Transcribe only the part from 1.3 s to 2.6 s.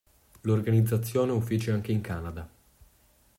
ha uffici anche in Canada.